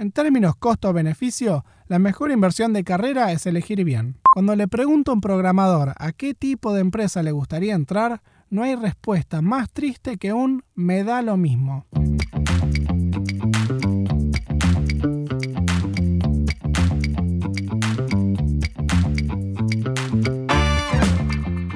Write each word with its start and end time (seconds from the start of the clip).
En 0.00 0.12
términos 0.12 0.56
costo-beneficio, 0.56 1.62
la 1.86 1.98
mejor 1.98 2.30
inversión 2.30 2.72
de 2.72 2.84
carrera 2.84 3.32
es 3.32 3.44
elegir 3.44 3.84
bien. 3.84 4.16
Cuando 4.32 4.56
le 4.56 4.66
pregunto 4.66 5.10
a 5.10 5.14
un 5.14 5.20
programador 5.20 5.92
a 5.98 6.12
qué 6.12 6.32
tipo 6.32 6.72
de 6.72 6.80
empresa 6.80 7.22
le 7.22 7.32
gustaría 7.32 7.74
entrar, 7.74 8.22
no 8.48 8.62
hay 8.62 8.76
respuesta 8.76 9.42
más 9.42 9.70
triste 9.70 10.16
que 10.16 10.32
un 10.32 10.64
me 10.74 11.04
da 11.04 11.20
lo 11.20 11.36
mismo. 11.36 11.84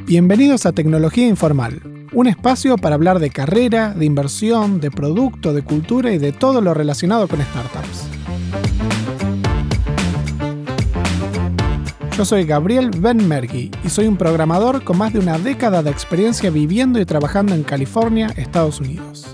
Bienvenidos 0.06 0.64
a 0.64 0.72
Tecnología 0.72 1.28
Informal, 1.28 2.06
un 2.14 2.26
espacio 2.26 2.78
para 2.78 2.94
hablar 2.94 3.18
de 3.18 3.28
carrera, 3.28 3.92
de 3.92 4.06
inversión, 4.06 4.80
de 4.80 4.90
producto, 4.90 5.52
de 5.52 5.60
cultura 5.60 6.10
y 6.10 6.16
de 6.16 6.32
todo 6.32 6.62
lo 6.62 6.72
relacionado 6.72 7.28
con 7.28 7.42
startups. 7.42 8.03
Yo 12.16 12.24
soy 12.24 12.44
Gabriel 12.44 12.90
Benmergui 12.96 13.72
y 13.82 13.88
soy 13.88 14.06
un 14.06 14.16
programador 14.16 14.84
con 14.84 14.98
más 14.98 15.12
de 15.12 15.18
una 15.18 15.36
década 15.36 15.82
de 15.82 15.90
experiencia 15.90 16.48
viviendo 16.48 17.00
y 17.00 17.04
trabajando 17.04 17.56
en 17.56 17.64
California, 17.64 18.28
Estados 18.36 18.80
Unidos. 18.80 19.26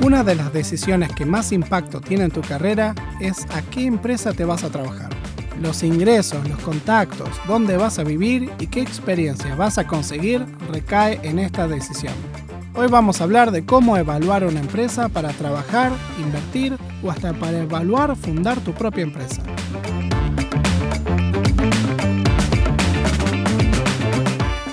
Una 0.00 0.22
de 0.22 0.36
las 0.36 0.52
decisiones 0.52 1.12
que 1.12 1.26
más 1.26 1.50
impacto 1.50 2.00
tiene 2.00 2.24
en 2.24 2.30
tu 2.30 2.40
carrera 2.42 2.94
es 3.20 3.44
a 3.50 3.60
qué 3.62 3.86
empresa 3.86 4.32
te 4.32 4.44
vas 4.44 4.62
a 4.62 4.70
trabajar. 4.70 5.10
Los 5.60 5.82
ingresos, 5.82 6.48
los 6.48 6.60
contactos, 6.60 7.30
dónde 7.48 7.76
vas 7.76 7.98
a 7.98 8.04
vivir 8.04 8.48
y 8.60 8.68
qué 8.68 8.80
experiencia 8.80 9.56
vas 9.56 9.76
a 9.76 9.88
conseguir 9.88 10.46
recae 10.70 11.18
en 11.24 11.40
esta 11.40 11.66
decisión. 11.66 12.14
Hoy 12.80 12.86
vamos 12.86 13.20
a 13.20 13.24
hablar 13.24 13.50
de 13.50 13.66
cómo 13.66 13.96
evaluar 13.96 14.44
una 14.44 14.60
empresa 14.60 15.08
para 15.08 15.30
trabajar, 15.30 15.90
invertir 16.20 16.78
o 17.02 17.10
hasta 17.10 17.32
para 17.32 17.58
evaluar 17.58 18.14
fundar 18.14 18.60
tu 18.60 18.72
propia 18.72 19.02
empresa. 19.02 19.42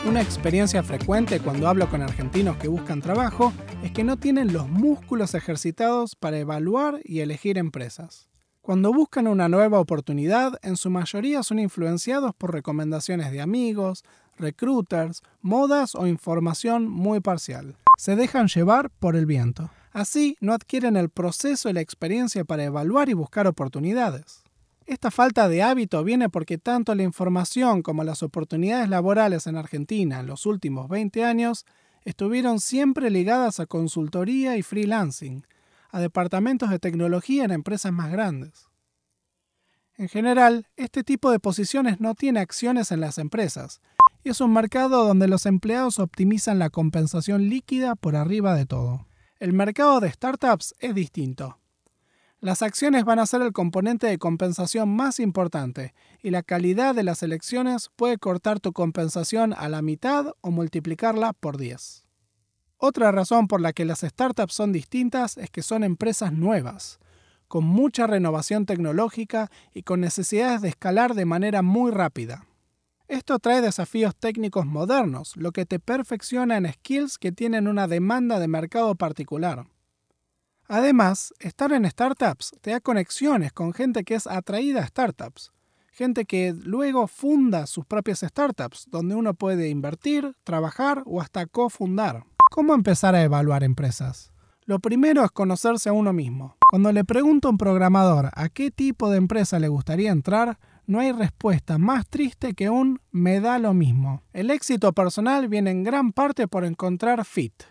Una 0.08 0.22
experiencia 0.22 0.84
frecuente 0.84 1.40
cuando 1.40 1.68
hablo 1.68 1.90
con 1.90 2.04
argentinos 2.04 2.58
que 2.58 2.68
buscan 2.68 3.02
trabajo 3.02 3.52
es 3.84 3.92
que 3.92 4.04
no 4.04 4.18
tienen 4.18 4.54
los 4.54 4.70
músculos 4.70 5.34
ejercitados 5.34 6.16
para 6.16 6.38
evaluar 6.38 7.00
y 7.04 7.22
elegir 7.22 7.58
empresas. 7.58 8.30
Cuando 8.62 8.94
buscan 8.94 9.28
una 9.28 9.50
nueva 9.50 9.80
oportunidad, 9.80 10.60
en 10.62 10.78
su 10.78 10.92
mayoría 10.92 11.42
son 11.42 11.58
influenciados 11.58 12.36
por 12.36 12.54
recomendaciones 12.54 13.32
de 13.32 13.42
amigos, 13.42 14.04
recruiters, 14.38 15.24
modas 15.42 15.96
o 15.96 16.06
información 16.06 16.88
muy 16.88 17.20
parcial 17.20 17.76
se 17.98 18.16
dejan 18.16 18.48
llevar 18.48 18.90
por 18.90 19.16
el 19.16 19.26
viento. 19.26 19.70
Así 19.92 20.38
no 20.42 20.54
adquieren 20.54 20.98
el 20.98 21.10
proceso 21.10 21.70
y 21.70 21.74
la 21.74 21.82
experiencia 21.82 22.44
para 22.44 22.66
evaluar 22.66 23.10
y 23.10 23.14
buscar 23.14 23.48
oportunidades. 23.48 24.44
Esta 24.86 25.10
falta 25.10 25.50
de 25.50 25.64
hábito 25.64 26.04
viene 26.04 26.30
porque 26.30 26.58
tanto 26.58 26.94
la 26.94 27.04
información 27.04 27.82
como 27.82 28.04
las 28.04 28.22
oportunidades 28.22 28.90
laborales 28.90 29.48
en 29.48 29.56
Argentina 29.56 30.20
en 30.20 30.28
los 30.28 30.46
últimos 30.46 30.90
20 30.90 31.24
años 31.24 31.66
estuvieron 32.04 32.60
siempre 32.60 33.10
ligadas 33.10 33.60
a 33.60 33.66
consultoría 33.66 34.58
y 34.58 34.62
freelancing, 34.62 35.48
a 35.90 36.00
departamentos 36.00 36.70
de 36.70 36.78
tecnología 36.78 37.46
en 37.46 37.52
empresas 37.52 37.92
más 37.92 38.12
grandes. 38.12 38.70
En 39.98 40.10
general, 40.10 40.68
este 40.76 41.04
tipo 41.04 41.32
de 41.32 41.40
posiciones 41.40 42.00
no 42.00 42.16
tiene 42.16 42.42
acciones 42.42 42.92
en 42.92 43.00
las 43.00 43.18
empresas, 43.18 43.82
es 44.30 44.42
un 44.42 44.54
mercado 44.54 45.06
donde 45.06 45.28
los 45.28 45.46
empleados 45.46 46.00
optimizan 46.00 46.58
la 46.58 46.72
compensación 46.72 47.48
líquida 47.48 47.96
por 47.96 48.16
arriba 48.16 48.56
de 48.56 48.66
todo. 48.66 49.06
El 49.40 49.54
mercado 49.54 50.00
de 50.00 50.12
startups 50.12 50.74
es 50.80 50.96
distinto. 50.96 51.60
Las 52.40 52.62
acciones 52.62 53.06
van 53.06 53.20
a 53.20 53.26
ser 53.26 53.42
el 53.42 53.54
componente 53.54 54.08
de 54.08 54.18
compensación 54.18 54.90
más 54.90 55.20
importante 55.20 55.94
y 56.22 56.32
la 56.32 56.44
calidad 56.44 56.96
de 56.96 57.04
las 57.04 57.24
elecciones 57.24 57.92
puede 57.96 58.18
cortar 58.18 58.60
tu 58.60 58.74
compensación 58.74 59.54
a 59.54 59.70
la 59.70 59.82
mitad 59.82 60.34
o 60.42 60.52
multiplicarla 60.52 61.34
por 61.34 61.58
10. 61.58 62.06
Otra 62.78 63.12
razón 63.12 63.48
por 63.48 63.62
la 63.62 63.74
que 63.74 63.86
las 63.86 64.02
startups 64.02 64.54
son 64.54 64.72
distintas 64.72 65.38
es 65.38 65.50
que 65.50 65.62
son 65.62 65.84
empresas 65.84 66.34
nuevas, 66.34 67.00
con 67.48 67.64
mucha 67.64 68.06
renovación 68.06 68.66
tecnológica 68.66 69.50
y 69.74 69.84
con 69.84 70.02
necesidades 70.02 70.62
de 70.62 70.70
escalar 70.70 71.14
de 71.14 71.26
manera 71.26 71.62
muy 71.62 71.92
rápida. 71.92 72.46
Esto 73.08 73.38
trae 73.38 73.62
desafíos 73.62 74.16
técnicos 74.16 74.66
modernos, 74.66 75.38
lo 75.38 75.52
que 75.52 75.68
te 75.68 75.80
perfecciona 75.80 76.58
en 76.58 76.72
skills 76.72 77.20
que 77.20 77.32
tienen 77.32 77.68
una 77.68 77.88
demanda 77.88 78.40
de 78.40 78.48
mercado 78.48 78.96
particular. 78.96 79.68
Además, 80.68 81.32
estar 81.40 81.72
en 81.72 81.90
startups 81.90 82.54
te 82.62 82.72
da 82.72 82.80
conexiones 82.80 83.54
con 83.54 83.74
gente 83.74 84.04
que 84.04 84.16
es 84.16 84.26
atraída 84.26 84.82
a 84.82 84.88
startups, 84.88 85.52
gente 85.92 86.26
que 86.26 86.56
luego 86.64 87.08
funda 87.08 87.68
sus 87.68 87.86
propias 87.86 88.22
startups, 88.22 88.88
donde 88.90 89.14
uno 89.14 89.36
puede 89.36 89.70
invertir, 89.70 90.36
trabajar 90.44 91.04
o 91.06 91.22
hasta 91.22 91.46
cofundar. 91.46 92.24
¿Cómo 92.52 92.74
empezar 92.74 93.14
a 93.14 93.22
evaluar 93.22 93.64
empresas? 93.64 94.32
Lo 94.66 94.80
primero 94.80 95.24
es 95.24 95.30
conocerse 95.30 95.90
a 95.90 95.94
uno 95.94 96.12
mismo. 96.12 96.58
Cuando 96.72 96.92
le 96.92 97.06
pregunto 97.06 97.48
a 97.48 97.52
un 97.52 97.60
programador 97.60 98.32
a 98.34 98.50
qué 98.50 98.72
tipo 98.72 99.12
de 99.12 99.18
empresa 99.18 99.60
le 99.60 99.68
gustaría 99.68 100.12
entrar, 100.12 100.58
no 100.88 101.00
hay 101.00 101.12
respuesta 101.12 101.78
más 101.78 102.08
triste 102.08 102.54
que 102.54 102.70
un 102.70 103.02
me 103.12 103.40
da 103.40 103.60
lo 103.60 103.74
mismo. 103.74 104.24
El 104.34 104.52
éxito 104.52 104.94
personal 104.94 105.48
viene 105.48 105.72
en 105.72 105.84
gran 105.84 106.12
parte 106.12 106.48
por 106.48 106.66
encontrar 106.66 107.26
fit. 107.26 107.64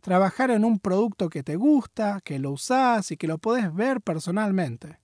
Trabajar 0.00 0.50
en 0.50 0.64
un 0.64 0.78
producto 0.78 1.28
que 1.28 1.42
te 1.42 1.56
gusta, 1.56 2.20
que 2.24 2.38
lo 2.38 2.50
usás 2.52 3.10
y 3.10 3.16
que 3.16 3.26
lo 3.26 3.38
podés 3.38 3.74
ver 3.74 4.00
personalmente. 4.00 4.98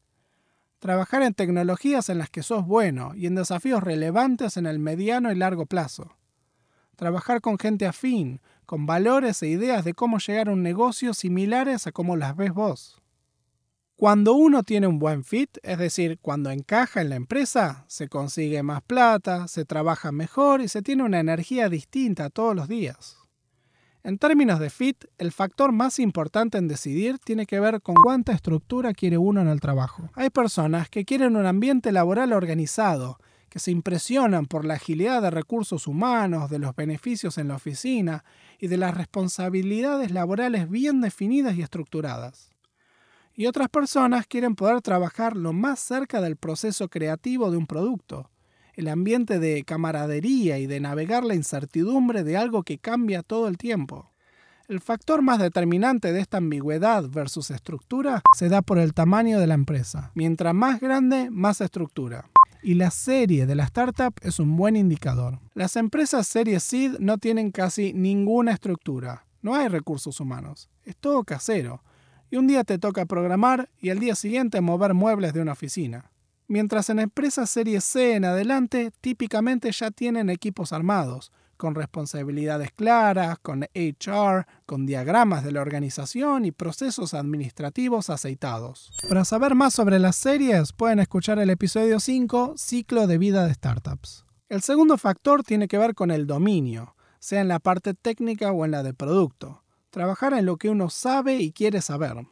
Trabajar 0.79 1.23
en 1.23 1.35
tecnologías 1.35 2.09
en 2.09 2.19
las 2.19 2.31
que 2.31 2.43
sos 2.43 2.67
bueno 2.67 3.13
y 3.15 3.27
en 3.27 3.35
desafíos 3.35 3.83
relevantes 3.83 4.57
en 4.57 4.67
el 4.67 4.79
mediano 4.79 5.33
y 5.33 5.35
largo 5.35 5.67
plazo. 5.67 6.17
Trabajar 6.97 7.41
con 7.41 7.59
gente 7.59 7.87
afín, 7.87 8.41
con 8.65 8.87
valores 8.87 9.43
e 9.43 9.49
ideas 9.49 9.85
de 9.85 9.95
cómo 9.95 10.19
llegar 10.19 10.49
a 10.49 10.53
un 10.53 10.63
negocio 10.63 11.15
similares 11.15 11.87
a 11.87 11.93
cómo 11.93 12.17
las 12.17 12.37
ves 12.37 12.53
vos. 12.53 13.01
Cuando 13.99 14.35
uno 14.35 14.63
tiene 14.63 14.87
un 14.87 14.99
buen 14.99 15.25
fit, 15.25 15.57
es 15.63 15.79
decir, 15.79 16.19
cuando 16.21 16.51
encaja 16.51 17.01
en 17.01 17.09
la 17.09 17.17
empresa, 17.17 17.87
se 17.89 18.09
consigue 18.09 18.63
más 18.63 18.83
plata, 18.83 19.49
se 19.49 19.65
trabaja 19.65 20.13
mejor 20.13 20.61
y 20.61 20.69
se 20.69 20.83
tiene 20.83 21.03
una 21.03 21.19
energía 21.19 21.71
distinta 21.71 22.29
todos 22.29 22.55
los 22.55 22.69
días. 22.69 23.17
En 24.05 24.19
términos 24.19 24.61
de 24.61 24.69
fit, 24.69 25.07
el 25.17 25.33
factor 25.33 25.73
más 25.73 25.99
importante 25.99 26.59
en 26.59 26.69
decidir 26.69 27.19
tiene 27.19 27.47
que 27.47 27.59
ver 27.59 27.81
con 27.81 27.95
cuánta 27.95 28.33
estructura 28.33 28.93
quiere 28.93 29.17
uno 29.17 29.41
en 29.41 29.49
el 29.49 29.61
trabajo. 29.61 30.11
Hay 30.13 30.29
personas 30.29 30.91
que 30.91 31.07
quieren 31.07 31.35
un 31.35 31.47
ambiente 31.47 31.91
laboral 31.91 32.35
organizado, 32.35 33.17
que 33.49 33.61
se 33.61 33.71
impresionan 33.71 34.45
por 34.45 34.67
la 34.67 34.75
agilidad 34.75 35.23
de 35.23 35.31
recursos 35.31 35.87
humanos, 35.87 36.51
de 36.51 36.59
los 36.59 36.77
beneficios 36.77 37.39
en 37.39 37.49
la 37.49 37.55
oficina 37.55 38.25
y 38.59 38.67
de 38.67 38.77
las 38.77 38.95
responsabilidades 38.95 40.11
laborales 40.11 40.69
bien 40.69 41.01
definidas 41.01 41.57
y 41.57 41.63
estructuradas 41.63 42.51
y 43.37 43.47
otras 43.47 43.69
personas 43.69 44.27
quieren 44.27 44.55
poder 44.55 44.81
trabajar 44.81 45.37
lo 45.37 45.53
más 45.53 45.79
cerca 45.79 46.23
del 46.23 46.37
proceso 46.37 46.89
creativo 46.89 47.51
de 47.51 47.59
un 47.59 47.67
producto, 47.67 48.31
el 48.75 48.89
ambiente 48.89 49.39
de 49.39 49.63
camaradería 49.65 50.59
y 50.59 50.67
de 50.67 50.81
navegar 50.81 51.23
la 51.23 51.35
incertidumbre 51.35 52.25
de 52.25 52.37
algo 52.39 52.63
que 52.63 52.79
cambia 52.79 53.23
todo 53.23 53.47
el 53.49 53.59
tiempo. 53.59 54.11
El 54.69 54.81
factor 54.81 55.23
más 55.23 55.39
determinante 55.39 56.13
de 56.13 56.21
esta 56.21 56.39
ambigüedad 56.39 57.09
versus 57.09 57.51
estructura 57.51 58.23
se 58.37 58.49
da 58.49 58.63
por 58.63 58.79
el 58.79 58.95
tamaño 58.95 59.39
de 59.39 59.47
la 59.47 59.55
empresa. 59.55 60.11
Mientras 60.15 60.55
más 60.55 60.81
grande, 60.81 61.31
más 61.31 61.61
estructura. 61.61 62.29
Y 62.63 62.75
la 62.75 62.91
serie 62.91 63.47
de 63.47 63.55
la 63.55 63.65
startup 63.65 64.15
es 64.23 64.41
un 64.41 64.57
buen 64.57 64.75
indicador. 64.75 65.39
Las 65.55 65.77
empresas 65.77 66.27
serie 66.27 66.59
seed 66.59 66.97
no 66.99 67.19
tienen 67.19 67.53
casi 67.53 67.93
ninguna 67.93 68.53
estructura. 68.53 69.27
No 69.41 69.55
hay 69.55 69.69
recursos 69.69 70.19
humanos. 70.19 70.69
Es 70.85 70.97
todo 70.97 71.23
casero 71.23 71.83
un 72.37 72.47
día 72.47 72.65
te 72.65 72.79
toca 72.79 73.07
programar 73.07 73.69
y 73.81 73.91
al 73.91 73.99
día 73.99 74.15
siguiente 74.15 74.61
mover 74.61 74.95
muebles 74.95 75.33
de 75.33 75.41
una 75.41 75.53
oficina. 75.53 76.11
Mientras 76.49 76.91
en 76.91 76.99
empresas 77.01 77.51
serie 77.51 77.81
C 77.81 78.15
en 78.15 78.25
adelante 78.25 78.93
típicamente 79.01 79.71
ya 79.73 79.91
tienen 79.91 80.31
equipos 80.31 80.73
armados, 80.73 81.33
con 81.57 81.75
responsabilidades 81.75 82.71
claras, 82.73 83.39
con 83.39 83.65
HR, 83.75 84.47
con 84.67 84.87
diagramas 84.87 85.43
de 85.45 85.53
la 85.53 85.63
organización 85.63 86.45
y 86.45 86.53
procesos 86.53 87.15
administrativos 87.15 88.11
aceitados. 88.11 88.93
Para 89.09 89.25
saber 89.25 89.55
más 89.55 89.75
sobre 89.75 89.99
las 89.99 90.17
series 90.17 90.73
pueden 90.73 91.01
escuchar 91.01 91.39
el 91.39 91.51
episodio 91.51 91.99
5, 91.99 92.55
Ciclo 92.57 93.07
de 93.07 93.19
vida 93.19 93.47
de 93.47 93.55
startups. 93.55 94.25
El 94.49 94.63
segundo 94.63 94.99
factor 94.99 95.43
tiene 95.43 95.67
que 95.67 95.79
ver 95.79 95.95
con 95.95 96.11
el 96.11 96.27
dominio, 96.27 96.95
sea 97.19 97.41
en 97.41 97.49
la 97.49 97.59
parte 97.59 97.95
técnica 97.95 98.53
o 98.53 98.65
en 98.65 98.71
la 98.71 98.83
de 98.83 98.95
producto 98.95 99.63
trabajar 99.97 100.35
en 100.35 100.45
lo 100.45 100.59
que 100.59 100.69
uno 100.69 100.91
sabe 100.91 101.37
y 101.37 101.53
quiere 101.53 101.81
saber. 101.81 102.27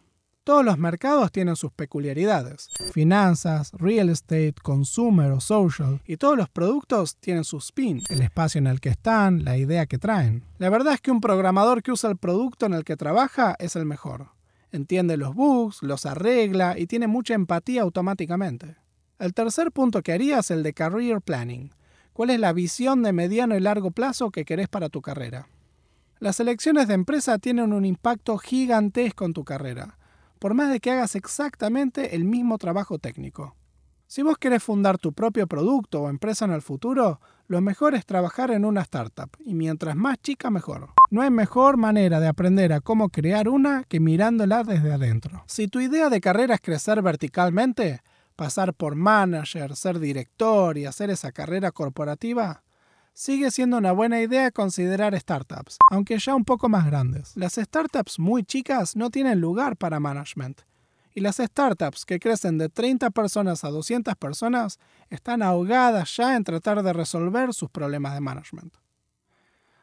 Todos 0.44 0.62
los 0.62 0.76
mercados 0.76 1.32
tienen 1.32 1.56
sus 1.56 1.72
peculiaridades. 1.72 2.68
Finanzas, 2.92 3.72
real 3.72 4.10
estate, 4.10 4.56
consumer 4.62 5.30
o 5.30 5.40
social. 5.40 6.02
Y 6.04 6.18
todos 6.18 6.36
los 6.36 6.50
productos 6.50 7.16
tienen 7.16 7.42
su 7.42 7.56
spin, 7.56 8.02
el 8.10 8.20
espacio 8.20 8.58
en 8.58 8.66
el 8.66 8.82
que 8.82 8.90
están, 8.90 9.44
la 9.44 9.56
idea 9.56 9.86
que 9.86 9.96
traen. 9.96 10.44
La 10.58 10.68
verdad 10.68 10.92
es 10.92 11.00
que 11.00 11.10
un 11.10 11.22
programador 11.22 11.82
que 11.82 11.90
usa 11.90 12.10
el 12.10 12.18
producto 12.18 12.66
en 12.66 12.74
el 12.74 12.84
que 12.84 12.98
trabaja 12.98 13.56
es 13.58 13.76
el 13.76 13.86
mejor. 13.86 14.26
Entiende 14.70 15.16
los 15.16 15.34
bugs, 15.34 15.82
los 15.82 16.04
arregla 16.04 16.78
y 16.78 16.86
tiene 16.86 17.06
mucha 17.06 17.32
empatía 17.32 17.80
automáticamente. 17.80 18.76
El 19.18 19.32
tercer 19.32 19.72
punto 19.72 20.02
que 20.02 20.12
haría 20.12 20.40
es 20.40 20.50
el 20.50 20.62
de 20.62 20.74
career 20.74 21.22
planning. 21.22 21.70
¿Cuál 22.12 22.28
es 22.28 22.40
la 22.40 22.52
visión 22.52 23.02
de 23.02 23.14
mediano 23.14 23.56
y 23.56 23.60
largo 23.60 23.90
plazo 23.90 24.30
que 24.30 24.44
querés 24.44 24.68
para 24.68 24.90
tu 24.90 25.00
carrera? 25.00 25.48
Las 26.18 26.40
elecciones 26.40 26.88
de 26.88 26.94
empresa 26.94 27.38
tienen 27.38 27.72
un 27.72 27.84
impacto 27.84 28.38
gigantesco 28.38 29.24
en 29.24 29.32
tu 29.32 29.44
carrera 29.44 29.98
por 30.44 30.52
más 30.52 30.70
de 30.70 30.78
que 30.78 30.90
hagas 30.90 31.14
exactamente 31.14 32.14
el 32.16 32.24
mismo 32.24 32.58
trabajo 32.58 32.98
técnico. 32.98 33.56
Si 34.06 34.22
vos 34.22 34.36
querés 34.36 34.62
fundar 34.62 34.98
tu 34.98 35.14
propio 35.14 35.46
producto 35.46 36.02
o 36.02 36.10
empresa 36.10 36.44
en 36.44 36.50
el 36.50 36.60
futuro, 36.60 37.18
lo 37.46 37.62
mejor 37.62 37.94
es 37.94 38.04
trabajar 38.04 38.50
en 38.50 38.66
una 38.66 38.82
startup, 38.82 39.30
y 39.42 39.54
mientras 39.54 39.96
más 39.96 40.18
chica 40.20 40.50
mejor. 40.50 40.90
No 41.10 41.22
hay 41.22 41.30
mejor 41.30 41.78
manera 41.78 42.20
de 42.20 42.28
aprender 42.28 42.74
a 42.74 42.82
cómo 42.82 43.08
crear 43.08 43.48
una 43.48 43.84
que 43.84 44.00
mirándola 44.00 44.64
desde 44.64 44.92
adentro. 44.92 45.44
Si 45.46 45.66
tu 45.66 45.80
idea 45.80 46.10
de 46.10 46.20
carrera 46.20 46.56
es 46.56 46.60
crecer 46.60 47.00
verticalmente, 47.00 48.02
pasar 48.36 48.74
por 48.74 48.96
manager, 48.96 49.74
ser 49.74 49.98
director 49.98 50.76
y 50.76 50.84
hacer 50.84 51.08
esa 51.08 51.32
carrera 51.32 51.72
corporativa, 51.72 52.63
sigue 53.14 53.52
siendo 53.52 53.78
una 53.78 53.92
buena 53.92 54.20
idea 54.20 54.50
considerar 54.50 55.18
startups, 55.18 55.78
aunque 55.90 56.18
ya 56.18 56.34
un 56.34 56.44
poco 56.44 56.68
más 56.68 56.84
grandes. 56.84 57.36
Las 57.36 57.54
startups 57.54 58.18
muy 58.18 58.42
chicas 58.42 58.96
no 58.96 59.08
tienen 59.10 59.40
lugar 59.40 59.76
para 59.76 60.00
management. 60.00 60.62
Y 61.14 61.20
las 61.20 61.36
startups 61.36 62.04
que 62.04 62.18
crecen 62.18 62.58
de 62.58 62.68
30 62.68 63.10
personas 63.10 63.62
a 63.62 63.70
200 63.70 64.16
personas 64.16 64.80
están 65.10 65.42
ahogadas 65.42 66.16
ya 66.16 66.34
en 66.34 66.42
tratar 66.42 66.82
de 66.82 66.92
resolver 66.92 67.54
sus 67.54 67.70
problemas 67.70 68.14
de 68.14 68.20
management. 68.20 68.74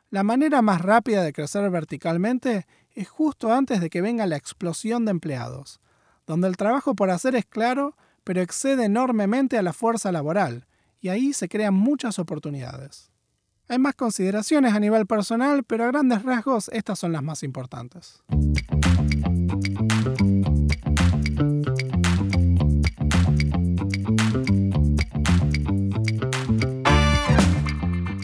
La 0.10 0.24
manera 0.24 0.62
más 0.62 0.82
rápida 0.82 1.24
de 1.24 1.32
crecer 1.32 1.70
verticalmente 1.70 2.68
es 2.94 3.08
justo 3.08 3.54
antes 3.54 3.80
de 3.80 3.90
que 3.90 4.02
venga 4.02 4.28
la 4.28 4.36
explosión 4.36 5.06
de 5.06 5.12
empleados, 5.12 5.80
donde 6.28 6.50
el 6.50 6.58
trabajo 6.58 6.96
por 6.96 7.10
hacer 7.10 7.36
es 7.36 7.46
claro, 7.46 7.96
pero 8.26 8.42
excede 8.42 8.84
enormemente 8.84 9.58
a 9.58 9.62
la 9.62 9.72
fuerza 9.72 10.12
laboral, 10.12 10.68
y 11.00 11.08
ahí 11.08 11.32
se 11.32 11.48
crean 11.48 11.74
muchas 11.74 12.20
oportunidades. 12.20 13.11
Hay 13.72 13.80
más 13.80 13.96
consideraciones 13.96 14.74
a 14.74 14.82
nivel 14.82 15.08
personal, 15.08 15.64
pero 15.64 15.86
a 15.86 15.88
grandes 15.88 16.24
rasgos 16.24 16.70
estas 16.74 17.00
son 17.00 17.14
las 17.14 17.24
más 17.24 17.42
importantes. 17.42 18.22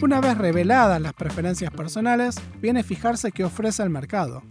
Una 0.02 0.20
vez 0.20 0.36
reveladas 0.36 1.00
las 1.00 1.14
preferencias 1.14 1.70
personales, 1.70 2.34
viene 2.60 2.82
fijarse 2.82 3.32
qué 3.32 3.44
ofrece 3.44 3.82
el 3.82 3.88
mercado. 3.88 4.42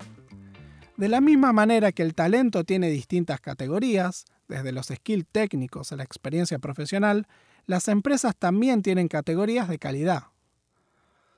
De 0.95 1.09
la 1.09 1.21
misma 1.21 1.53
manera 1.53 1.91
que 1.91 2.01
el 2.01 2.15
talento 2.15 2.63
tiene 2.63 2.89
distintas 2.89 3.39
categorías, 3.39 4.25
desde 4.47 4.71
los 4.71 4.87
skills 4.87 5.27
técnicos 5.31 5.91
a 5.91 5.95
la 5.95 6.03
experiencia 6.03 6.57
profesional, 6.57 7.27
las 7.67 7.87
empresas 7.87 8.35
también 8.35 8.81
tienen 8.81 9.07
categorías 9.07 9.69
de 9.69 9.77
calidad. 9.77 10.23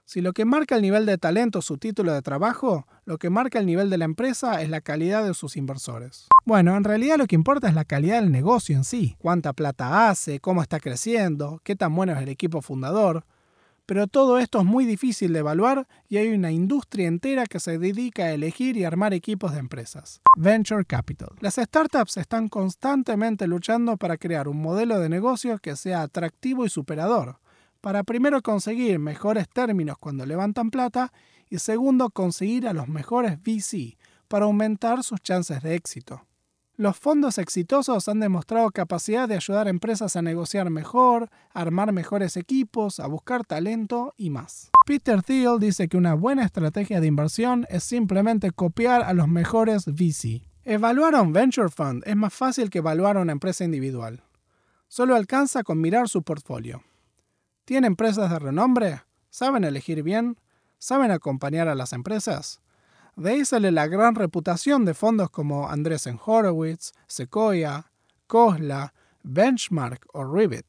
Si 0.10 0.22
lo 0.22 0.34
que 0.34 0.44
marca 0.44 0.76
el 0.76 0.82
nivel 0.82 1.06
de 1.06 1.20
talento 1.20 1.60
es 1.60 1.66
su 1.66 1.78
título 1.78 2.12
de 2.12 2.24
trabajo, 2.24 2.88
lo 3.06 3.20
que 3.20 3.30
marca 3.30 3.60
el 3.60 3.68
nivel 3.68 3.92
de 3.92 4.00
la 4.00 4.06
empresa 4.06 4.60
es 4.64 4.68
la 4.68 4.82
calidad 4.82 5.24
de 5.24 5.36
sus 5.36 5.56
inversores. 5.56 6.28
Bueno, 6.48 6.76
en 6.76 6.84
realidad 6.84 7.20
lo 7.20 7.28
que 7.28 7.36
importa 7.36 7.68
es 7.68 7.76
la 7.76 7.86
calidad 7.86 8.20
del 8.20 8.32
negocio 8.32 8.76
en 8.76 8.86
sí, 8.86 9.18
cuánta 9.20 9.54
plata 9.54 10.10
hace, 10.10 10.40
cómo 10.40 10.64
está 10.64 10.80
creciendo, 10.80 11.62
qué 11.64 11.76
tan 11.76 11.94
bueno 11.94 12.14
es 12.14 12.24
el 12.24 12.30
equipo 12.30 12.64
fundador. 12.64 13.24
Pero 13.86 14.08
todo 14.08 14.40
esto 14.40 14.58
es 14.58 14.66
muy 14.66 14.86
difícil 14.86 15.32
de 15.32 15.40
evaluar 15.40 15.88
y 16.08 16.18
hay 16.18 16.30
una 16.30 16.50
industria 16.50 17.08
entera 17.08 17.46
que 17.46 17.60
se 17.60 17.78
dedica 17.78 18.24
a 18.24 18.32
elegir 18.32 18.78
y 18.78 18.86
armar 18.86 19.14
equipos 19.14 19.52
de 19.54 19.60
empresas. 19.60 20.22
Venture 20.36 20.86
Capital. 20.86 21.30
Las 21.40 21.58
startups 21.58 22.18
están 22.18 22.48
constantemente 22.48 23.46
luchando 23.46 23.96
para 23.96 24.18
crear 24.18 24.48
un 24.48 24.60
modelo 24.60 24.98
de 24.98 25.08
negocio 25.08 25.60
que 25.60 25.76
sea 25.76 26.02
atractivo 26.02 26.66
y 26.66 26.70
superador 26.70 27.38
para 27.81 28.04
primero 28.04 28.42
conseguir 28.42 29.00
mejores 29.00 29.48
términos 29.50 29.98
cuando 30.00 30.26
levantan 30.26 30.72
plata 30.72 31.12
y 31.50 31.60
segundo 31.60 32.10
conseguir 32.10 32.68
a 32.68 32.74
los 32.74 32.88
mejores 32.88 33.40
VC 33.42 33.98
para 34.28 34.46
aumentar 34.46 35.04
sus 35.04 35.22
chances 35.22 35.62
de 35.64 35.76
éxito. 35.76 36.26
Los 36.80 36.98
fondos 36.98 37.38
exitosos 37.38 38.08
han 38.08 38.22
demostrado 38.22 38.70
capacidad 38.72 39.28
de 39.28 39.36
ayudar 39.36 39.68
a 39.68 39.70
empresas 39.70 40.16
a 40.16 40.22
negociar 40.22 40.70
mejor, 40.70 41.30
a 41.54 41.60
armar 41.60 41.92
mejores 41.92 42.38
equipos, 42.38 43.02
a 43.02 43.08
buscar 43.08 43.44
talento 43.44 44.14
y 44.16 44.30
más. 44.30 44.72
Peter 44.86 45.22
Thiel 45.22 45.60
dice 45.60 45.90
que 45.90 45.98
una 45.98 46.14
buena 46.14 46.46
estrategia 46.46 47.02
de 47.02 47.08
inversión 47.08 47.66
es 47.70 47.84
simplemente 47.84 48.52
copiar 48.52 49.02
a 49.02 49.12
los 49.12 49.28
mejores 49.28 49.88
VC. 49.88 50.42
Evaluar 50.64 51.16
a 51.16 51.22
un 51.22 51.34
venture 51.34 51.68
fund 51.68 52.02
es 52.06 52.16
más 52.16 52.34
fácil 52.34 52.70
que 52.70 52.78
evaluar 52.78 53.18
a 53.18 53.22
una 53.22 53.34
empresa 53.34 53.66
individual. 53.66 54.24
Solo 54.88 55.16
alcanza 55.16 55.64
con 55.64 55.82
mirar 55.82 56.08
su 56.08 56.24
portfolio. 56.24 56.82
¿Tienen 57.69 57.92
empresas 57.92 58.31
de 58.31 58.39
renombre? 58.39 59.04
¿Saben 59.30 59.63
elegir 59.63 60.01
bien? 60.01 60.39
¿Saben 60.80 61.12
acompañar 61.12 61.68
a 61.68 61.75
las 61.75 61.94
empresas? 61.94 62.62
De 63.16 63.30
ahí 63.30 63.45
sale 63.45 63.69
la 63.69 63.86
gran 63.86 64.16
reputación 64.16 64.86
de 64.86 64.95
fondos 64.95 65.30
como 65.30 65.69
Andreessen 65.69 66.19
Horowitz, 66.25 66.94
Sequoia, 67.06 67.92
Kosla, 68.25 68.95
Benchmark 69.21 70.04
o 70.13 70.25
Rivet. 70.25 70.66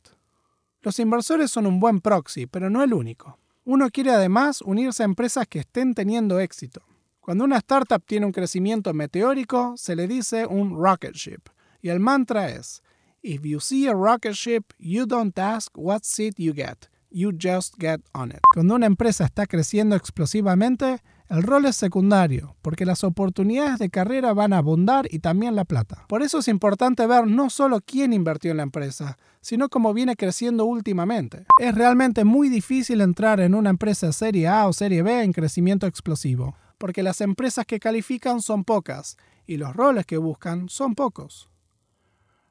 Los 0.83 0.99
inversores 0.99 1.51
son 1.51 1.67
un 1.67 1.81
buen 1.81 2.03
proxy, 2.03 2.45
pero 2.45 2.69
no 2.69 2.83
el 2.83 2.93
único. 2.93 3.39
Uno 3.65 3.89
quiere 3.89 4.11
además 4.11 4.61
unirse 4.61 5.03
a 5.03 5.07
empresas 5.07 5.47
que 5.49 5.61
estén 5.61 5.95
teniendo 5.95 6.39
éxito. 6.39 6.83
Cuando 7.23 7.45
una 7.45 7.57
startup 7.57 8.05
tiene 8.05 8.27
un 8.27 8.33
crecimiento 8.33 8.93
meteórico, 8.93 9.73
se 9.79 9.97
le 9.97 10.07
dice 10.07 10.45
un 10.45 10.77
rocket 10.77 11.15
ship, 11.15 11.49
y 11.81 11.89
el 11.89 11.99
mantra 11.99 12.51
es, 12.51 12.83
If 13.23 13.43
you 13.45 13.61
see 13.61 13.87
a 13.87 13.93
rocket 13.93 14.33
ship, 14.35 14.73
you 14.79 15.05
don't 15.05 15.39
ask 15.39 15.71
what 15.77 16.05
seat 16.05 16.39
you 16.39 16.55
get. 16.55 16.89
You 17.11 17.33
just 17.33 17.75
get 17.79 18.01
on 18.15 18.31
it. 18.31 18.39
Cuando 18.55 18.75
una 18.77 18.87
empresa 18.87 19.27
está 19.27 19.47
creciendo 19.47 19.95
explosivamente, 19.95 21.03
el 21.29 21.43
rol 21.43 21.67
es 21.67 21.77
secundario, 21.77 22.57
porque 22.63 22.87
las 22.87 23.05
oportunidades 23.05 23.79
de 23.79 23.91
carrera 23.91 24.33
van 24.33 24.55
a 24.55 24.59
abundar 24.59 25.07
y 25.11 25.19
también 25.19 25.55
la 25.55 25.67
plata. 25.67 26.07
Por 26.09 26.23
eso 26.23 26.39
es 26.39 26.49
importante 26.49 27.07
ver 27.07 27.27
no 27.27 27.51
solo 27.51 27.83
quién 27.83 28.15
invirtió 28.15 28.53
en 28.53 28.57
la 28.57 28.63
empresa, 28.63 29.19
sino 29.43 29.69
cómo 29.69 29.93
viene 29.93 30.17
creciendo 30.17 30.65
últimamente. 30.65 31.45
Es 31.59 31.75
realmente 31.75 32.25
muy 32.25 32.49
difícil 32.49 33.03
entrar 33.03 33.39
en 33.41 33.55
una 33.55 33.69
empresa 33.69 34.13
serie 34.13 34.49
A 34.49 34.67
o 34.67 34.73
serie 34.73 35.03
B 35.03 35.23
en 35.23 35.35
crecimiento 35.35 35.87
explosivo, 35.87 36.57
porque 36.79 37.03
las 37.03 37.21
empresas 37.21 37.67
que 37.67 37.81
califican 37.81 38.41
son 38.41 38.65
pocas 38.65 39.19
y 39.47 39.59
los 39.59 39.77
roles 39.77 40.07
que 40.07 40.17
buscan 40.17 40.71
son 40.71 40.95
pocos. 40.95 41.50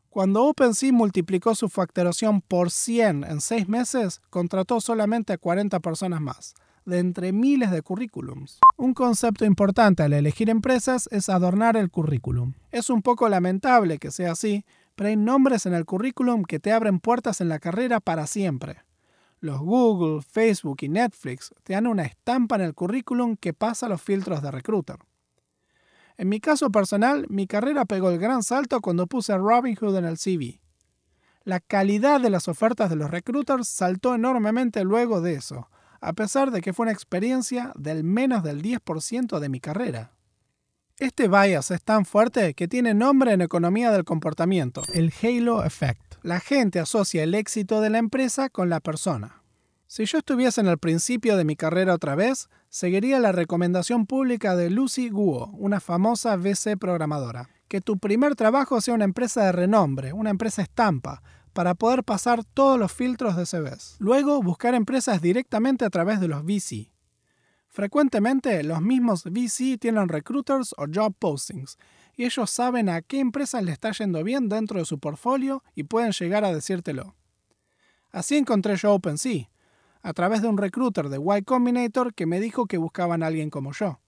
Cuando 0.09 0.45
OpenSea 0.45 0.91
multiplicó 0.91 1.53
su 1.53 1.69
facturación 1.69 2.41
por 2.41 2.71
100 2.71 3.25
en 3.25 3.41
6 3.41 3.69
meses, 3.69 4.21
contrató 4.31 4.81
solamente 4.81 5.33
a 5.33 5.37
40 5.37 5.79
personas 5.81 6.19
más, 6.19 6.55
de 6.83 6.97
entre 6.97 7.31
miles 7.31 7.69
de 7.69 7.83
currículums. 7.83 8.59
Un 8.75 8.95
concepto 8.95 9.45
importante 9.45 10.01
al 10.01 10.13
elegir 10.13 10.49
empresas 10.49 11.07
es 11.11 11.29
adornar 11.29 11.77
el 11.77 11.91
currículum. 11.91 12.53
Es 12.71 12.89
un 12.89 13.03
poco 13.03 13.29
lamentable 13.29 13.99
que 13.99 14.09
sea 14.09 14.31
así, 14.31 14.65
pero 14.95 15.09
hay 15.09 15.15
nombres 15.15 15.67
en 15.67 15.75
el 15.75 15.85
currículum 15.85 16.43
que 16.43 16.59
te 16.59 16.71
abren 16.71 16.99
puertas 16.99 17.39
en 17.39 17.49
la 17.49 17.59
carrera 17.59 17.99
para 17.99 18.25
siempre. 18.25 18.77
Los 19.41 19.59
Google, 19.59 20.23
Facebook 20.23 20.79
y 20.81 20.89
Netflix 20.89 21.53
te 21.63 21.73
dan 21.73 21.85
una 21.85 22.03
estampa 22.03 22.55
en 22.55 22.61
el 22.61 22.73
currículum 22.73 23.37
que 23.37 23.53
pasa 23.53 23.87
los 23.87 24.01
filtros 24.01 24.41
de 24.41 24.49
recruiter. 24.49 24.97
En 26.19 26.27
mi 26.27 26.41
caso 26.41 26.69
personal, 26.69 27.25
mi 27.29 27.47
carrera 27.47 27.85
pegó 27.85 28.09
el 28.09 28.19
gran 28.19 28.43
salto 28.43 28.81
cuando 28.81 29.07
puse 29.07 29.38
Robinhood 29.38 29.95
en 29.95 30.03
el 30.03 30.17
CV. 30.17 30.59
La 31.45 31.61
calidad 31.61 32.19
de 32.19 32.29
las 32.29 32.49
ofertas 32.49 32.89
de 32.89 32.97
los 32.97 33.09
recruiters 33.09 33.69
saltó 33.69 34.15
enormemente 34.15 34.83
luego 34.83 35.21
de 35.21 35.35
eso, 35.35 35.69
a 36.01 36.11
pesar 36.11 36.51
de 36.51 36.59
que 36.59 36.73
fue 36.73 36.83
una 36.83 36.91
experiencia 36.91 37.71
del 37.77 38.03
menos 38.03 38.43
del 38.43 38.61
10% 38.61 39.39
de 39.39 39.47
mi 39.47 39.61
carrera. 39.61 40.11
Este 40.97 41.29
bias 41.29 41.71
es 41.71 41.81
tan 41.83 42.03
fuerte 42.03 42.53
que 42.53 42.67
tiene 42.67 42.93
nombre 42.93 43.31
en 43.31 43.39
economía 43.39 43.89
del 43.89 44.03
comportamiento, 44.03 44.81
el 44.93 45.13
Halo 45.23 45.63
Effect. 45.63 46.15
La 46.21 46.41
gente 46.41 46.81
asocia 46.81 47.23
el 47.23 47.33
éxito 47.33 47.79
de 47.79 47.91
la 47.91 47.97
empresa 47.97 48.49
con 48.49 48.69
la 48.69 48.81
persona. 48.81 49.38
Si 49.91 50.05
yo 50.05 50.19
estuviese 50.19 50.62
en 50.62 50.67
el 50.67 50.77
principio 50.77 51.36
de 51.36 51.43
mi 51.43 51.55
carrera 51.55 51.96
otra 51.96 52.13
vez, 52.13 52.48
seguiría 52.69 53.19
la 53.19 53.31
recomendación 53.31 54.05
pública 54.05 54.55
de 54.55 54.69
Lucy 54.69 55.10
Guo, 55.10 55.48
una 55.53 55.79
famosa 55.79 56.36
VC 56.36 56.77
programadora. 56.77 57.50
Que 57.67 57.81
tu 57.81 57.98
primer 57.98 58.36
trabajo 58.36 58.81
sea 58.81 58.93
una 58.93 59.05
empresa 59.05 59.46
de 59.46 59.51
renombre, 59.51 60.13
una 60.13 60.29
empresa 60.29 60.62
estampa, 60.62 61.24
para 61.53 61.74
poder 61.74 62.03
pasar 62.03 62.43
todos 62.43 62.77
los 62.77 62.93
filtros 62.93 63.36
de 63.36 63.48
CVs. 63.48 63.96
Luego, 63.98 64.43
buscar 64.43 64.75
empresas 64.75 65.24
directamente 65.24 65.86
a 65.86 65.89
través 65.89 66.19
de 66.19 66.27
los 66.27 66.43
VC. 66.43 66.91
Frecuentemente, 67.67 68.62
los 68.62 68.84
mismos 68.84 69.24
VC 69.24 69.79
tienen 69.79 70.08
recruiters 70.08 70.75
o 70.77 70.86
job 70.93 71.15
postings, 71.17 71.79
y 72.15 72.25
ellos 72.25 72.51
saben 72.51 72.89
a 72.89 73.01
qué 73.01 73.19
empresas 73.19 73.63
le 73.63 73.72
está 73.72 73.91
yendo 73.93 74.24
bien 74.24 74.50
dentro 74.50 74.77
de 74.77 74.86
su 74.86 75.00
portfolio 75.00 75.63
y 75.74 75.86
pueden 75.86 76.12
llegar 76.12 76.46
a 76.46 76.53
decírtelo. 76.53 77.15
Así 78.12 78.38
encontré 78.38 78.75
yo 78.75 78.93
OpenSea, 78.93 79.50
a 80.01 80.13
través 80.13 80.41
de 80.41 80.48
un 80.48 80.58
recruiter 80.58 81.10
de 81.10 81.18
Y 81.18 81.41
Combinator 81.44 82.13
que 82.13 82.25
me 82.25 82.39
dijo 82.39 82.65
que 82.65 82.77
buscaban 82.77 83.24
a 83.24 83.27
alguien 83.27 83.50
como 83.50 83.72
yo. 83.74 84.00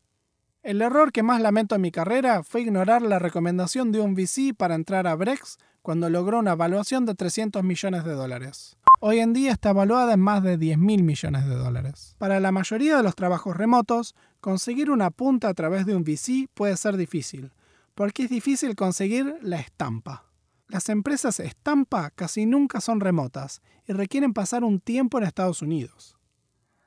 El 0.64 0.82
error 0.82 1.12
que 1.12 1.24
más 1.24 1.42
lamento 1.42 1.74
en 1.74 1.82
mi 1.82 1.92
carrera 1.92 2.44
fue 2.44 2.62
ignorar 2.62 3.02
la 3.02 3.18
recomendación 3.18 3.92
de 3.92 4.00
un 4.00 4.14
VC 4.14 4.54
para 4.56 4.76
entrar 4.76 5.08
a 5.08 5.16
Brex 5.16 5.58
cuando 5.82 6.10
logró 6.10 6.38
una 6.38 6.52
evaluación 6.52 7.06
de 7.06 7.16
300 7.16 7.64
millones 7.64 8.04
de 8.06 8.14
dólares. 8.14 8.78
Hoy 9.00 9.18
en 9.18 9.34
día 9.34 9.52
está 9.52 9.72
evaluada 9.72 10.14
en 10.14 10.20
más 10.20 10.44
de 10.44 10.60
10 10.60 10.78
mil 10.78 11.02
millones 11.02 11.48
de 11.48 11.56
dólares. 11.56 12.16
Para 12.20 12.40
la 12.40 12.52
mayoría 12.52 12.96
de 12.96 13.02
los 13.02 13.16
trabajos 13.16 13.58
remotos, 13.58 14.14
conseguir 14.40 14.92
una 14.92 15.10
punta 15.10 15.50
a 15.50 15.56
través 15.56 15.88
de 15.88 15.96
un 15.96 16.04
VC 16.04 16.48
puede 16.54 16.78
ser 16.78 16.98
difícil, 16.98 17.52
porque 17.96 18.24
es 18.26 18.30
difícil 18.30 18.76
conseguir 18.76 19.38
la 19.42 19.60
estampa. 19.60 20.31
Las 20.72 20.88
empresas 20.88 21.42
estampa 21.42 22.12
casi 22.12 22.46
nunca 22.46 22.80
son 22.80 23.01
remotas 23.01 23.62
y 23.86 23.92
requieren 23.92 24.32
pasar 24.32 24.63
un 24.63 24.80
tiempo 24.80 25.18
en 25.18 25.25
Estados 25.25 25.62
Unidos. 25.62 26.16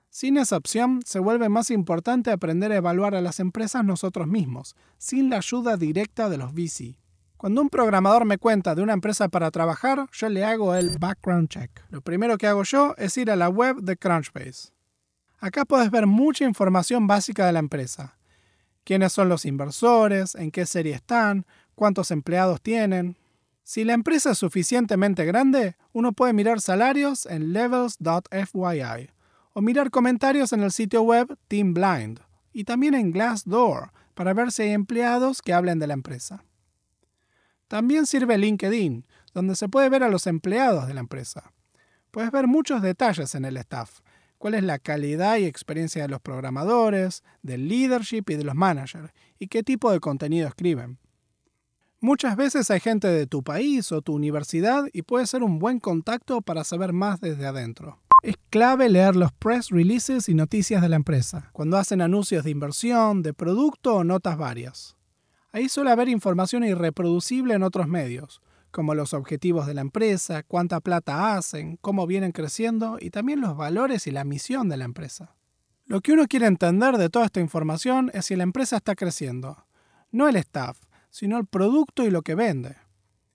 Sin 0.08 0.38
esa 0.38 0.56
opción, 0.56 1.02
se 1.04 1.18
vuelve 1.18 1.50
más 1.50 1.70
importante 1.70 2.30
aprender 2.30 2.72
a 2.72 2.76
evaluar 2.76 3.14
a 3.14 3.20
las 3.20 3.40
empresas 3.40 3.84
nosotros 3.84 4.26
mismos, 4.26 4.74
sin 4.96 5.28
la 5.28 5.36
ayuda 5.36 5.76
directa 5.76 6.30
de 6.30 6.38
los 6.38 6.54
VC. 6.54 6.98
Cuando 7.36 7.60
un 7.60 7.68
programador 7.68 8.24
me 8.24 8.38
cuenta 8.38 8.74
de 8.74 8.80
una 8.80 8.94
empresa 8.94 9.28
para 9.28 9.50
trabajar, 9.50 10.08
yo 10.12 10.30
le 10.30 10.46
hago 10.46 10.74
el 10.74 10.96
background 10.98 11.50
check. 11.50 11.70
Lo 11.90 12.00
primero 12.00 12.38
que 12.38 12.46
hago 12.46 12.62
yo 12.62 12.94
es 12.96 13.14
ir 13.18 13.30
a 13.30 13.36
la 13.36 13.50
web 13.50 13.82
de 13.82 13.98
Crunchbase. 13.98 14.70
Acá 15.40 15.66
puedes 15.66 15.90
ver 15.90 16.06
mucha 16.06 16.46
información 16.46 17.06
básica 17.06 17.44
de 17.44 17.52
la 17.52 17.58
empresa. 17.58 18.16
Quiénes 18.82 19.12
son 19.12 19.28
los 19.28 19.44
inversores, 19.44 20.36
en 20.36 20.50
qué 20.50 20.64
serie 20.64 20.94
están, 20.94 21.44
cuántos 21.74 22.10
empleados 22.10 22.62
tienen. 22.62 23.18
Si 23.66 23.82
la 23.82 23.94
empresa 23.94 24.32
es 24.32 24.38
suficientemente 24.38 25.24
grande, 25.24 25.76
uno 25.92 26.12
puede 26.12 26.34
mirar 26.34 26.60
salarios 26.60 27.24
en 27.24 27.54
levels.fyi 27.54 29.10
o 29.54 29.62
mirar 29.62 29.90
comentarios 29.90 30.52
en 30.52 30.62
el 30.62 30.70
sitio 30.70 31.00
web 31.00 31.38
Team 31.48 31.72
Blind 31.72 32.20
y 32.52 32.64
también 32.64 32.94
en 32.94 33.10
Glassdoor 33.10 33.90
para 34.12 34.34
ver 34.34 34.52
si 34.52 34.64
hay 34.64 34.72
empleados 34.72 35.40
que 35.40 35.54
hablen 35.54 35.78
de 35.78 35.86
la 35.86 35.94
empresa. 35.94 36.44
También 37.66 38.04
sirve 38.04 38.36
LinkedIn, 38.36 39.06
donde 39.32 39.56
se 39.56 39.70
puede 39.70 39.88
ver 39.88 40.02
a 40.02 40.10
los 40.10 40.26
empleados 40.26 40.86
de 40.86 40.92
la 40.92 41.00
empresa. 41.00 41.50
Puedes 42.10 42.30
ver 42.30 42.46
muchos 42.46 42.82
detalles 42.82 43.34
en 43.34 43.46
el 43.46 43.56
staff, 43.56 44.00
cuál 44.36 44.54
es 44.54 44.62
la 44.62 44.78
calidad 44.78 45.38
y 45.38 45.46
experiencia 45.46 46.02
de 46.02 46.08
los 46.08 46.20
programadores, 46.20 47.24
del 47.40 47.66
leadership 47.66 48.24
y 48.28 48.34
de 48.34 48.44
los 48.44 48.54
managers, 48.54 49.10
y 49.38 49.46
qué 49.46 49.62
tipo 49.62 49.90
de 49.90 50.00
contenido 50.00 50.46
escriben. 50.46 50.98
Muchas 52.04 52.36
veces 52.36 52.70
hay 52.70 52.80
gente 52.80 53.08
de 53.08 53.26
tu 53.26 53.42
país 53.42 53.90
o 53.90 54.02
tu 54.02 54.12
universidad 54.12 54.84
y 54.92 55.00
puede 55.00 55.26
ser 55.26 55.42
un 55.42 55.58
buen 55.58 55.80
contacto 55.80 56.42
para 56.42 56.62
saber 56.62 56.92
más 56.92 57.18
desde 57.18 57.46
adentro. 57.46 57.98
Es 58.22 58.34
clave 58.50 58.90
leer 58.90 59.16
los 59.16 59.32
press 59.32 59.70
releases 59.70 60.28
y 60.28 60.34
noticias 60.34 60.82
de 60.82 60.90
la 60.90 60.96
empresa, 60.96 61.48
cuando 61.54 61.78
hacen 61.78 62.02
anuncios 62.02 62.44
de 62.44 62.50
inversión, 62.50 63.22
de 63.22 63.32
producto 63.32 63.94
o 63.94 64.04
notas 64.04 64.36
varias. 64.36 64.98
Ahí 65.50 65.70
suele 65.70 65.92
haber 65.92 66.10
información 66.10 66.62
irreproducible 66.62 67.54
en 67.54 67.62
otros 67.62 67.88
medios, 67.88 68.42
como 68.70 68.94
los 68.94 69.14
objetivos 69.14 69.66
de 69.66 69.72
la 69.72 69.80
empresa, 69.80 70.42
cuánta 70.42 70.80
plata 70.80 71.34
hacen, 71.38 71.78
cómo 71.78 72.06
vienen 72.06 72.32
creciendo 72.32 72.98
y 73.00 73.08
también 73.08 73.40
los 73.40 73.56
valores 73.56 74.06
y 74.06 74.10
la 74.10 74.24
misión 74.24 74.68
de 74.68 74.76
la 74.76 74.84
empresa. 74.84 75.36
Lo 75.86 76.02
que 76.02 76.12
uno 76.12 76.26
quiere 76.26 76.48
entender 76.48 76.98
de 76.98 77.08
toda 77.08 77.24
esta 77.24 77.40
información 77.40 78.10
es 78.12 78.26
si 78.26 78.36
la 78.36 78.42
empresa 78.42 78.76
está 78.76 78.94
creciendo, 78.94 79.64
no 80.10 80.28
el 80.28 80.36
staff, 80.36 80.76
sino 81.14 81.38
el 81.38 81.46
producto 81.46 82.04
y 82.04 82.10
lo 82.10 82.22
que 82.22 82.34
vende. 82.34 82.74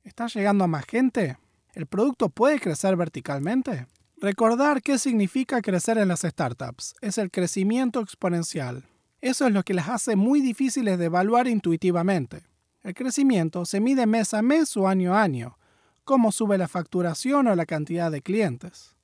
¿Está 0.03 0.27
llegando 0.27 0.65
a 0.65 0.67
más 0.67 0.83
gente? 0.83 1.38
¿El 1.74 1.86
producto 1.86 2.27
puede 2.27 2.59
crecer 2.59 2.98
verticalmente? 2.98 3.88
Recordar 4.17 4.81
qué 4.81 4.98
significa 4.98 5.62
crecer 5.62 5.98
en 5.98 6.09
las 6.09 6.24
startups 6.24 6.93
es 7.00 7.17
el 7.17 7.31
crecimiento 7.31 8.01
exponencial. 8.01 8.83
Eso 9.21 9.48
es 9.48 9.53
lo 9.53 9.63
que 9.63 9.74
las 9.74 9.88
hace 9.88 10.17
muy 10.17 10.41
difíciles 10.41 11.00
de 11.00 11.05
evaluar 11.05 11.48
intuitivamente. 11.48 12.43
El 12.83 12.93
crecimiento 12.95 13.63
se 13.63 13.79
mide 13.79 14.05
mes 14.05 14.33
a 14.33 14.41
mes 14.41 14.75
o 14.75 14.86
año 14.86 15.15
a 15.15 15.21
año, 15.21 15.57
cómo 16.03 16.33
sube 16.33 16.57
la 16.57 16.67
facturación 16.67 17.48
o 17.48 17.55
la 17.55 17.65
cantidad 17.65 18.12
de 18.12 18.21
clientes. 18.21 18.98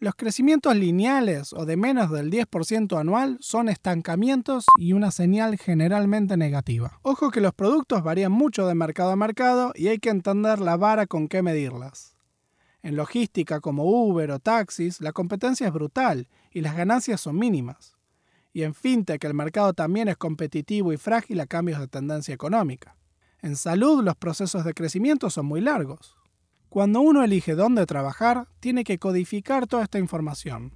Los 0.00 0.14
crecimientos 0.16 0.76
lineales 0.76 1.52
o 1.52 1.64
de 1.64 1.76
menos 1.76 2.10
del 2.10 2.30
10% 2.30 2.98
anual 2.98 3.38
son 3.40 3.68
estancamientos 3.68 4.66
y 4.78 4.92
una 4.92 5.10
señal 5.10 5.56
generalmente 5.58 6.36
negativa. 6.36 6.98
Ojo 7.02 7.30
que 7.30 7.40
los 7.40 7.54
productos 7.54 8.02
varían 8.02 8.32
mucho 8.32 8.66
de 8.66 8.74
mercado 8.74 9.10
a 9.10 9.16
mercado 9.16 9.72
y 9.74 9.88
hay 9.88 9.98
que 9.98 10.10
entender 10.10 10.60
la 10.60 10.76
vara 10.76 11.06
con 11.06 11.28
qué 11.28 11.42
medirlas. 11.42 12.16
En 12.82 12.96
logística 12.96 13.60
como 13.60 13.84
Uber 13.84 14.30
o 14.30 14.38
taxis, 14.40 15.00
la 15.00 15.12
competencia 15.12 15.66
es 15.68 15.72
brutal 15.72 16.28
y 16.50 16.60
las 16.60 16.76
ganancias 16.76 17.20
son 17.20 17.38
mínimas 17.38 17.94
y 18.54 18.62
en 18.62 18.72
fintech 18.72 19.22
el 19.24 19.34
mercado 19.34 19.74
también 19.74 20.08
es 20.08 20.16
competitivo 20.16 20.92
y 20.92 20.96
frágil 20.96 21.40
a 21.40 21.46
cambios 21.46 21.80
de 21.80 21.88
tendencia 21.88 22.32
económica. 22.32 22.96
En 23.42 23.56
salud 23.56 24.02
los 24.02 24.16
procesos 24.16 24.64
de 24.64 24.72
crecimiento 24.72 25.28
son 25.28 25.44
muy 25.44 25.60
largos. 25.60 26.16
Cuando 26.74 27.02
uno 27.02 27.22
elige 27.22 27.54
dónde 27.54 27.86
trabajar, 27.86 28.48
tiene 28.58 28.82
que 28.82 28.98
codificar 28.98 29.68
toda 29.68 29.84
esta 29.84 30.00
información. 30.00 30.72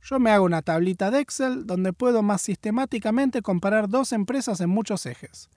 Yo 0.00 0.18
me 0.18 0.30
hago 0.30 0.46
una 0.46 0.62
tablita 0.62 1.10
de 1.10 1.20
Excel 1.20 1.66
donde 1.66 1.92
puedo 1.92 2.22
más 2.22 2.40
sistemáticamente 2.40 3.42
comparar 3.42 3.90
dos 3.90 4.12
empresas 4.12 4.62
en 4.62 4.70
muchos 4.70 5.04
ejes. 5.04 5.50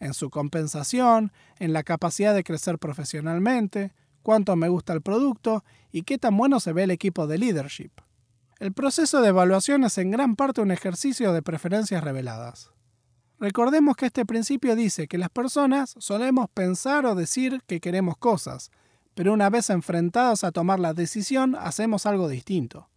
En 0.00 0.14
su 0.14 0.30
compensación, 0.30 1.30
en 1.58 1.74
la 1.74 1.82
capacidad 1.82 2.34
de 2.34 2.42
crecer 2.42 2.78
profesionalmente, 2.78 3.92
cuánto 4.22 4.56
me 4.56 4.70
gusta 4.70 4.94
el 4.94 5.02
producto 5.02 5.62
y 5.92 6.04
qué 6.04 6.16
tan 6.16 6.38
bueno 6.38 6.58
se 6.58 6.72
ve 6.72 6.84
el 6.84 6.90
equipo 6.90 7.26
de 7.26 7.36
leadership. 7.36 7.90
El 8.60 8.72
proceso 8.72 9.20
de 9.20 9.28
evaluación 9.28 9.84
es 9.84 9.98
en 9.98 10.10
gran 10.10 10.36
parte 10.36 10.62
un 10.62 10.70
ejercicio 10.70 11.34
de 11.34 11.42
preferencias 11.42 12.02
reveladas. 12.02 12.70
Recordemos 13.38 13.94
que 13.96 14.06
este 14.06 14.24
principio 14.24 14.74
dice 14.74 15.06
que 15.06 15.18
las 15.18 15.28
personas 15.28 15.96
solemos 15.98 16.48
pensar 16.48 17.04
o 17.04 17.14
decir 17.14 17.60
que 17.66 17.82
queremos 17.82 18.16
cosas, 18.16 18.70
pero 19.14 19.32
una 19.32 19.50
vez 19.50 19.70
enfrentados 19.70 20.44
a 20.44 20.52
tomar 20.52 20.80
la 20.80 20.94
decisión 20.94 21.56
hacemos 21.58 22.06
algo 22.06 22.28
distinto. 22.28 22.88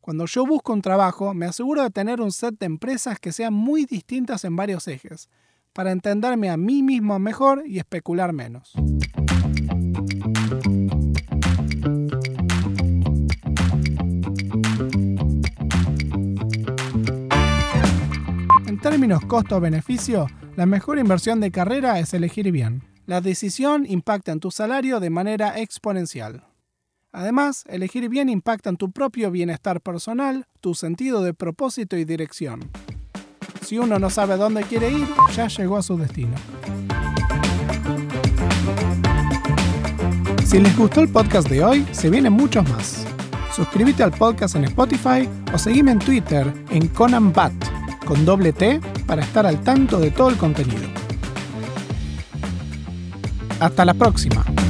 Cuando 0.00 0.26
yo 0.26 0.46
busco 0.46 0.72
un 0.72 0.82
trabajo, 0.82 1.32
me 1.34 1.46
aseguro 1.46 1.82
de 1.82 1.90
tener 1.90 2.20
un 2.20 2.32
set 2.32 2.58
de 2.58 2.66
empresas 2.66 3.18
que 3.18 3.32
sean 3.32 3.54
muy 3.54 3.84
distintas 3.84 4.44
en 4.44 4.56
varios 4.56 4.88
ejes, 4.88 5.28
para 5.72 5.92
entenderme 5.92 6.50
a 6.50 6.56
mí 6.56 6.82
mismo 6.82 7.18
mejor 7.18 7.64
y 7.66 7.78
especular 7.78 8.32
menos. 8.32 8.74
términos 18.82 19.24
costo-beneficio, 19.24 20.26
la 20.56 20.66
mejor 20.66 20.98
inversión 20.98 21.40
de 21.40 21.52
carrera 21.52 22.00
es 22.00 22.12
elegir 22.14 22.50
bien. 22.50 22.82
La 23.04 23.20
decisión 23.20 23.84
impacta 23.88 24.30
en 24.30 24.38
tu 24.38 24.52
salario 24.52 25.00
de 25.00 25.10
manera 25.10 25.58
exponencial. 25.58 26.44
Además, 27.10 27.64
elegir 27.66 28.08
bien 28.08 28.28
impacta 28.28 28.70
en 28.70 28.76
tu 28.76 28.92
propio 28.92 29.32
bienestar 29.32 29.80
personal, 29.80 30.46
tu 30.60 30.74
sentido 30.74 31.22
de 31.22 31.34
propósito 31.34 31.96
y 31.96 32.04
dirección. 32.04 32.70
Si 33.62 33.76
uno 33.78 33.98
no 33.98 34.08
sabe 34.08 34.36
dónde 34.36 34.62
quiere 34.62 34.90
ir, 34.90 35.08
ya 35.34 35.48
llegó 35.48 35.76
a 35.76 35.82
su 35.82 35.96
destino. 35.98 36.34
Si 40.46 40.60
les 40.60 40.76
gustó 40.76 41.00
el 41.00 41.08
podcast 41.08 41.48
de 41.48 41.64
hoy, 41.64 41.86
se 41.90 42.08
vienen 42.08 42.32
muchos 42.34 42.68
más. 42.68 43.04
Suscríbete 43.52 44.04
al 44.04 44.12
podcast 44.12 44.54
en 44.54 44.64
Spotify 44.64 45.28
o 45.52 45.58
seguime 45.58 45.90
en 45.90 45.98
Twitter 45.98 46.52
en 46.70 46.86
Conan 46.88 47.32
Bat 47.32 47.52
con 48.06 48.24
doble 48.24 48.52
T 48.52 48.80
para 49.06 49.22
estar 49.22 49.44
al 49.44 49.60
tanto 49.62 49.98
de 49.98 50.10
todo 50.10 50.30
el 50.30 50.36
contenido. 50.36 51.01
Hasta 53.62 53.84
la 53.84 53.94
próxima. 53.94 54.61